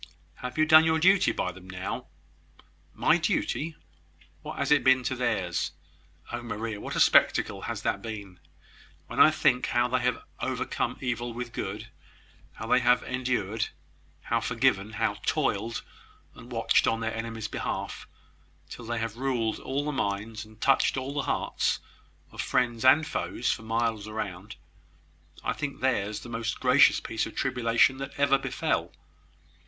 "You 0.41 0.51
have 0.63 0.67
done 0.67 0.83
your 0.83 0.97
duty 0.97 1.31
by 1.31 1.51
them: 1.51 1.69
now" 1.69 2.07
"My 3.05 3.17
duty! 3.17 3.75
What 4.41 4.57
has 4.57 4.71
it 4.71 4.83
been 4.83 5.03
to 5.03 5.15
theirs? 5.15 5.73
Oh, 6.31 6.41
Maria! 6.41 6.81
what 6.81 6.95
a 6.95 6.99
spectacle 6.99 7.61
has 7.61 7.83
that 7.83 8.01
been! 8.01 8.39
When 9.05 9.19
I 9.19 9.29
think 9.29 9.67
how 9.67 9.87
they 9.89 9.99
have 9.99 10.23
`overcome 10.41 10.99
evil 11.03 11.33
with 11.35 11.53
good,' 11.53 11.89
how 12.53 12.65
they 12.65 12.79
have 12.79 13.03
endured, 13.03 13.67
how 14.21 14.39
forgiven, 14.39 14.93
how 14.93 15.17
toiled 15.23 15.83
and 16.33 16.51
watched 16.51 16.87
on 16.87 17.01
their 17.01 17.15
enemies' 17.15 17.47
behalf, 17.47 18.07
till 18.69 18.85
they 18.85 18.97
have 18.97 19.17
ruled 19.17 19.59
all 19.59 19.85
the 19.85 19.91
minds, 19.91 20.43
and 20.45 20.59
touched 20.59 20.97
all 20.97 21.13
the 21.13 21.21
hearts, 21.29 21.79
of 22.31 22.41
friends 22.41 22.83
and 22.83 23.05
foes 23.05 23.51
for 23.51 23.61
miles 23.61 24.07
round, 24.09 24.55
I 25.43 25.53
think 25.53 25.79
theirs 25.79 26.21
the 26.21 26.27
most 26.29 26.59
gracious 26.59 26.99
piece 26.99 27.27
of 27.27 27.35
tribulation 27.35 27.99
that 27.99 28.15
ever 28.17 28.39
befell. 28.39 28.93